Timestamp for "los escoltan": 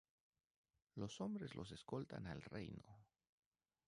1.53-2.25